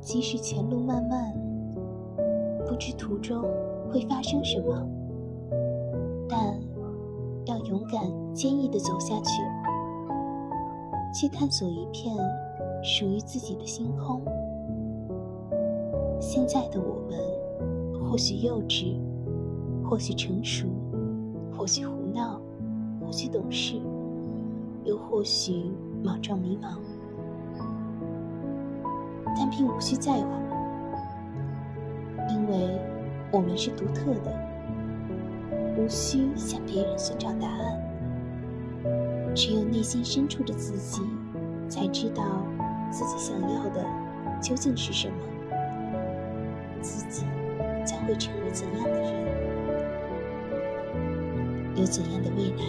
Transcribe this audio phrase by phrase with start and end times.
[0.00, 1.34] 即使前路漫漫，
[2.66, 3.42] 不知途中
[3.90, 4.88] 会发生什么，
[6.28, 6.58] 但
[7.46, 8.02] 要勇敢、
[8.34, 9.42] 坚毅地走下去，
[11.14, 12.16] 去探索一片
[12.82, 14.22] 属于自己的星空。
[16.20, 17.18] 现在的我们，
[18.08, 18.96] 或许幼稚，
[19.84, 20.66] 或许成熟，
[21.56, 22.40] 或许胡闹，
[23.00, 23.74] 或许懂事，
[24.84, 25.70] 又或许
[26.02, 26.78] 莽撞迷茫。
[29.38, 30.26] 但并无需在乎，
[32.28, 32.76] 因为
[33.30, 34.36] 我们是独特的，
[35.76, 37.80] 无需向别人寻找答案。
[39.36, 41.02] 只有内心深处的自己，
[41.68, 42.24] 才知道
[42.90, 43.86] 自己想要的
[44.42, 45.14] 究竟是什么，
[46.80, 47.24] 自己
[47.86, 49.12] 将会成为怎样的人，
[51.76, 52.64] 有怎样的未来。